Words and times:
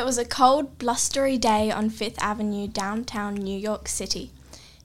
It 0.00 0.06
was 0.06 0.16
a 0.16 0.24
cold, 0.24 0.78
blustery 0.78 1.36
day 1.36 1.70
on 1.70 1.90
Fifth 1.90 2.18
Avenue, 2.22 2.66
downtown 2.66 3.34
New 3.34 3.58
York 3.58 3.86
City. 3.86 4.30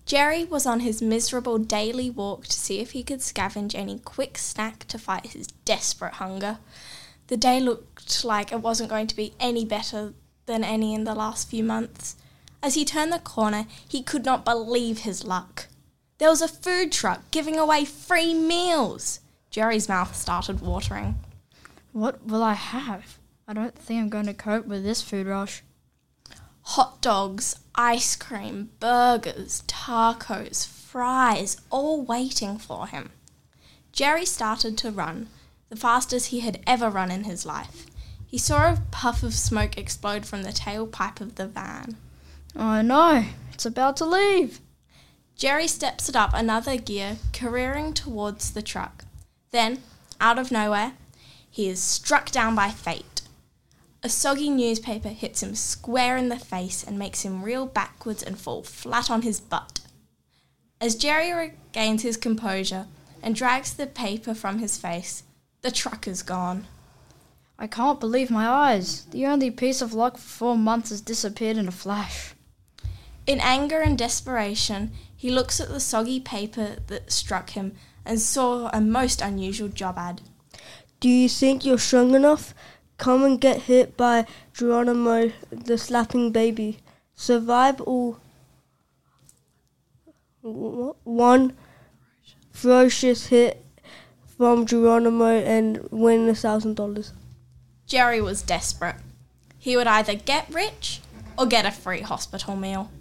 Jerry 0.05 0.43
was 0.43 0.65
on 0.65 0.81
his 0.81 1.01
miserable 1.01 1.57
daily 1.57 2.09
walk 2.09 2.47
to 2.47 2.52
see 2.52 2.81
if 2.81 2.91
he 2.91 3.02
could 3.02 3.21
scavenge 3.21 3.73
any 3.75 3.99
quick 3.99 4.38
snack 4.38 4.86
to 4.89 4.99
fight 4.99 5.28
his 5.28 5.47
desperate 5.63 6.15
hunger. 6.15 6.57
The 7.28 7.38
day 7.38 7.62
looked 7.62 8.25
like 8.25 8.51
it 8.51 8.59
wasn't 8.59 8.89
going 8.89 9.07
to 9.07 9.15
be 9.15 9.33
any 9.39 9.63
better 9.63 10.11
than 10.47 10.65
any 10.65 10.93
in 10.93 11.05
the 11.05 11.16
last 11.16 11.50
few 11.50 11.63
months. 11.63 12.18
As 12.61 12.73
he 12.73 12.84
turned 12.84 13.13
the 13.13 13.20
corner, 13.20 13.68
he 13.88 14.04
could 14.04 14.25
not 14.25 14.43
believe 14.43 15.00
his 15.00 15.23
luck. 15.23 15.68
There 16.18 16.29
was 16.29 16.41
a 16.41 16.50
food 16.50 16.91
truck 16.91 17.32
giving 17.32 17.57
away 17.57 17.86
free 17.86 18.34
meals. 18.34 19.21
Jerry's 19.50 19.88
mouth 19.88 20.13
started 20.13 20.59
watering. 20.59 21.16
What 21.93 22.25
will 22.25 22.43
I 22.43 22.55
have? 22.55 23.18
I 23.48 23.54
don't 23.54 23.77
think 23.77 24.02
I'm 24.02 24.09
going 24.09 24.25
to 24.25 24.34
cope 24.34 24.66
with 24.66 24.84
this 24.84 25.04
food 25.04 25.28
rush. 25.28 25.64
Hot 26.61 27.00
dogs, 27.01 27.60
ice 27.75 28.15
cream, 28.15 28.71
burgers, 28.79 29.64
tacos, 29.68 30.65
fries, 30.65 31.61
all 31.69 32.02
waiting 32.02 32.58
for 32.58 32.88
him. 32.88 33.11
Jerry 33.92 34.25
started 34.25 34.80
to 34.80 34.89
run, 34.89 35.28
the 35.69 35.75
fastest 35.75 36.28
he 36.28 36.39
had 36.39 36.59
ever 36.66 36.89
run 36.89 37.11
in 37.11 37.25
his 37.25 37.45
life. 37.45 37.86
He 38.25 38.39
saw 38.39 38.73
a 38.73 38.81
puff 38.89 39.22
of 39.22 39.36
smoke 39.36 39.77
explode 39.77 40.25
from 40.25 40.41
the 40.41 40.50
tailpipe 40.50 41.22
of 41.22 41.36
the 41.36 41.47
van. 41.47 41.97
Oh 42.55 42.81
no, 42.81 43.25
it's 43.53 43.66
about 43.66 43.97
to 43.97 44.05
leave. 44.05 44.59
Jerry 45.36 45.67
steps 45.67 46.09
it 46.09 46.16
up 46.16 46.31
another 46.33 46.77
gear, 46.77 47.17
careering 47.31 47.94
towards 47.94 48.52
the 48.52 48.61
truck. 48.64 49.05
Then, 49.52 49.83
out 50.19 50.39
of 50.39 50.52
nowhere, 50.52 50.94
he 51.50 51.69
is 51.69 51.80
struck 51.80 52.31
down 52.31 52.55
by 52.55 52.69
fate. 52.69 53.14
A 54.05 54.09
soggy 54.09 54.52
newspaper 54.52 55.09
hits 55.09 55.41
him 55.41 55.55
square 55.55 56.16
in 56.16 56.30
the 56.30 56.38
face 56.38 56.83
and 56.83 57.00
makes 57.00 57.23
him 57.23 57.41
reel 57.41 57.66
backwards 57.66 58.21
and 58.21 58.38
fall 58.38 58.61
flat 58.61 59.09
on 59.09 59.23
his 59.23 59.39
butt. 59.39 59.80
As 60.80 60.93
Jerry 60.93 61.33
regains 61.33 62.03
his 62.03 62.15
composure 62.15 62.85
and 63.23 63.33
drags 63.33 63.73
the 63.73 63.88
paper 63.88 64.35
from 64.35 64.59
his 64.59 64.77
face, 64.77 65.23
the 65.63 65.71
truck 65.71 66.07
is 66.07 66.21
gone. 66.21 66.67
I 67.57 67.65
can't 67.65 67.99
believe 67.99 68.30
my 68.30 68.47
eyes. 68.47 69.05
The 69.05 69.25
only 69.25 69.49
piece 69.49 69.81
of 69.81 69.95
luck 69.95 70.17
for 70.17 70.27
four 70.27 70.55
months 70.55 70.91
has 70.91 71.02
disappeared 71.02 71.58
in 71.58 71.67
a 71.67 71.71
flash. 71.71 72.35
In 73.25 73.39
anger 73.39 73.81
and 73.81 73.97
desperation, 73.97 74.91
he 75.17 75.31
looks 75.31 75.59
at 75.59 75.69
the 75.69 75.80
soggy 75.80 76.19
paper 76.19 76.75
that 76.85 77.11
struck 77.11 77.49
him 77.49 77.73
and 78.05 78.21
saw 78.21 78.69
a 78.71 78.81
most 78.81 79.19
unusual 79.19 79.69
job 79.69 79.97
ad. 79.97 80.21
Do 80.99 81.09
you 81.09 81.27
think 81.27 81.65
you're 81.65 81.80
strong 81.80 82.13
enough? 82.13 82.53
Come 82.97 83.23
and 83.23 83.41
get 83.41 83.63
hit 83.63 83.97
by 83.97 84.25
Geronimo, 84.53 85.31
the 85.51 85.77
slapping 85.77 86.31
baby. 86.31 86.79
Survive 87.15 87.81
all 87.81 88.19
one 90.41 91.53
ferocious 92.52 93.27
hit 93.27 93.65
from 94.37 94.65
Geronimo 94.65 95.39
and 95.39 95.87
win 95.91 96.29
a 96.29 96.35
thousand 96.35 96.75
dollars. 96.75 97.13
Jerry 97.87 98.21
was 98.21 98.41
desperate. 98.41 98.97
He 99.57 99.75
would 99.75 99.87
either 99.87 100.15
get 100.15 100.53
rich 100.53 101.02
or 101.37 101.45
get 101.45 101.65
a 101.65 101.71
free 101.71 102.02
hospital 102.02 102.55
meal. 102.55 102.91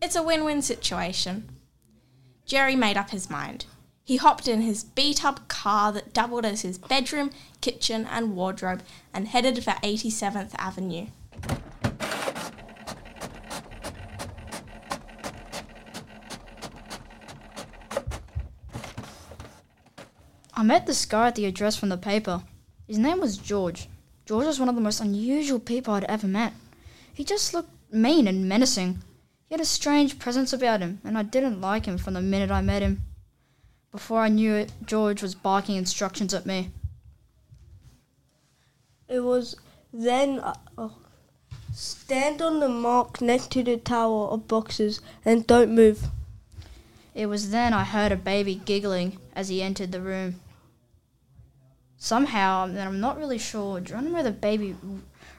It's 0.00 0.16
a 0.16 0.22
win 0.22 0.44
win 0.44 0.62
situation. 0.62 1.48
Jerry 2.46 2.76
made 2.76 2.96
up 2.96 3.10
his 3.10 3.30
mind. 3.30 3.66
He 4.06 4.18
hopped 4.18 4.46
in 4.46 4.60
his 4.60 4.84
beat 4.84 5.24
up 5.24 5.48
car 5.48 5.90
that 5.92 6.12
doubled 6.12 6.44
as 6.44 6.60
his 6.60 6.76
bedroom, 6.76 7.30
kitchen, 7.62 8.06
and 8.10 8.36
wardrobe 8.36 8.82
and 9.14 9.28
headed 9.28 9.64
for 9.64 9.70
87th 9.70 10.50
Avenue. 10.58 11.06
I 20.52 20.62
met 20.62 20.86
this 20.86 21.06
guy 21.06 21.28
at 21.28 21.34
the 21.34 21.46
address 21.46 21.74
from 21.74 21.88
the 21.88 21.96
paper. 21.96 22.42
His 22.86 22.98
name 22.98 23.20
was 23.20 23.38
George. 23.38 23.88
George 24.26 24.46
was 24.46 24.60
one 24.60 24.68
of 24.68 24.74
the 24.74 24.82
most 24.82 25.00
unusual 25.00 25.58
people 25.58 25.94
I'd 25.94 26.04
ever 26.04 26.26
met. 26.26 26.52
He 27.14 27.24
just 27.24 27.54
looked 27.54 27.70
mean 27.90 28.28
and 28.28 28.46
menacing. 28.46 29.02
He 29.48 29.54
had 29.54 29.62
a 29.62 29.64
strange 29.64 30.18
presence 30.18 30.52
about 30.52 30.80
him, 30.80 31.00
and 31.04 31.16
I 31.16 31.22
didn't 31.22 31.62
like 31.62 31.86
him 31.86 31.96
from 31.96 32.12
the 32.12 32.20
minute 32.20 32.50
I 32.50 32.60
met 32.60 32.82
him. 32.82 33.02
Before 33.94 34.22
I 34.22 34.28
knew 34.28 34.52
it, 34.54 34.72
George 34.84 35.22
was 35.22 35.36
barking 35.36 35.76
instructions 35.76 36.34
at 36.34 36.46
me. 36.46 36.72
It 39.08 39.20
was 39.20 39.54
then. 39.92 40.40
Uh, 40.40 40.54
oh. 40.76 40.96
Stand 41.72 42.42
on 42.42 42.58
the 42.58 42.68
mark 42.68 43.20
next 43.20 43.52
to 43.52 43.62
the 43.62 43.76
tower 43.76 44.26
of 44.30 44.48
boxes 44.48 45.00
and 45.24 45.46
don't 45.46 45.72
move. 45.72 46.08
It 47.14 47.26
was 47.26 47.50
then 47.50 47.72
I 47.72 47.84
heard 47.84 48.10
a 48.10 48.16
baby 48.16 48.56
giggling 48.56 49.18
as 49.32 49.48
he 49.48 49.62
entered 49.62 49.92
the 49.92 50.00
room. 50.00 50.40
Somehow, 51.96 52.64
and 52.64 52.76
I'm 52.76 52.98
not 52.98 53.16
really 53.16 53.38
sure, 53.38 53.78
Geronimo 53.78 54.24
the 54.24 54.32
baby 54.32 54.74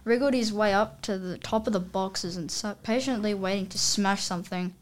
wriggled 0.05 0.33
his 0.33 0.53
way 0.53 0.73
up 0.73 1.01
to 1.01 1.17
the 1.17 1.37
top 1.37 1.67
of 1.67 1.73
the 1.73 1.81
boxes 1.81 2.37
and 2.37 2.49
sat 2.49 2.83
patiently 2.83 3.33
waiting 3.33 3.67
to 3.67 3.77
smash 3.77 4.23
something. 4.23 4.73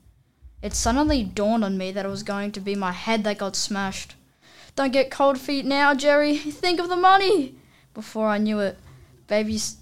It 0.64 0.74
suddenly 0.74 1.26
dawned 1.26 1.66
on 1.66 1.78
me 1.78 1.92
that 1.92 2.06
it 2.06 2.10
was 2.10 2.24
going 2.24 2.54
to 2.54 2.62
be 2.62 2.74
my 2.74 2.94
head 2.94 3.26
that 3.26 3.38
got 3.38 3.58
smashed. 3.58 4.16
Don't 4.78 4.94
get 4.94 5.12
cold 5.12 5.38
feet 5.38 5.66
now, 5.66 5.94
Jerry. 5.94 6.38
Think 6.38 6.80
of 6.80 6.88
the 6.88 6.96
money. 6.96 7.56
Before 7.94 8.28
I 8.28 8.38
knew 8.38 8.62
it, 8.62 8.78
baby's 9.28 9.76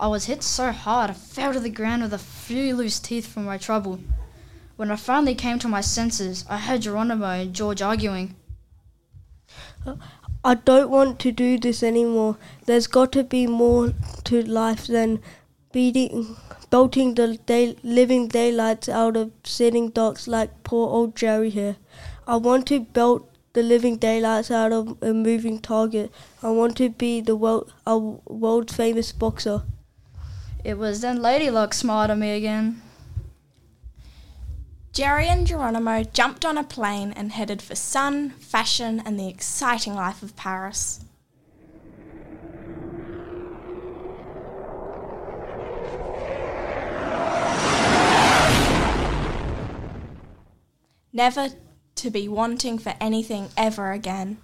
I 0.00 0.06
was 0.06 0.24
hit 0.24 0.42
so 0.42 0.72
hard 0.72 1.10
I 1.10 1.12
fell 1.12 1.52
to 1.52 1.60
the 1.60 1.68
ground 1.68 2.00
with 2.00 2.14
a 2.14 2.18
few 2.18 2.74
loose 2.74 2.98
teeth 2.98 3.26
from 3.26 3.44
my 3.44 3.58
trouble. 3.58 4.00
When 4.76 4.90
I 4.90 4.96
finally 4.96 5.34
came 5.34 5.58
to 5.58 5.68
my 5.68 5.82
senses, 5.82 6.46
I 6.48 6.56
heard 6.56 6.80
Geronimo 6.80 7.26
and 7.26 7.52
George 7.52 7.82
arguing. 7.82 8.34
I 10.42 10.54
don't 10.54 10.88
want 10.88 11.18
to 11.20 11.32
do 11.32 11.58
this 11.58 11.82
anymore. 11.82 12.38
There's 12.64 12.86
got 12.86 13.12
to 13.12 13.22
be 13.22 13.46
more 13.46 13.92
to 14.24 14.42
life 14.42 14.86
than 14.86 15.20
beating, 15.70 16.36
belting 16.70 17.14
the 17.14 17.36
day, 17.36 17.76
living 17.82 18.28
daylights 18.28 18.88
out 18.88 19.18
of 19.18 19.32
sitting 19.44 19.90
ducks 19.90 20.26
like 20.26 20.62
poor 20.64 20.88
old 20.88 21.14
Jerry 21.14 21.50
here. 21.50 21.76
I 22.26 22.36
want 22.36 22.66
to 22.68 22.80
belt 22.80 23.28
the 23.52 23.62
living 23.62 23.96
daylights 23.96 24.50
out 24.50 24.72
of 24.72 24.96
a 25.02 25.12
moving 25.12 25.58
target. 25.58 26.10
I 26.42 26.50
want 26.50 26.74
to 26.78 26.88
be 26.88 27.20
the 27.20 27.36
world, 27.36 27.74
a 27.86 27.98
world 27.98 28.70
famous 28.70 29.12
boxer. 29.12 29.64
It 30.64 30.78
was 30.78 31.02
then 31.02 31.20
Lady 31.20 31.50
Luck 31.50 31.74
smiled 31.74 32.10
at 32.10 32.18
me 32.18 32.30
again. 32.30 32.80
Jerry 35.00 35.28
and 35.28 35.46
Geronimo 35.46 36.02
jumped 36.04 36.44
on 36.44 36.58
a 36.58 36.62
plane 36.62 37.14
and 37.16 37.32
headed 37.32 37.62
for 37.62 37.74
sun, 37.74 38.32
fashion, 38.32 39.00
and 39.06 39.18
the 39.18 39.28
exciting 39.28 39.94
life 39.94 40.22
of 40.22 40.36
Paris. 40.36 41.00
Never 51.14 51.48
to 51.94 52.10
be 52.10 52.28
wanting 52.28 52.78
for 52.78 52.92
anything 53.00 53.48
ever 53.56 53.92
again. 53.92 54.36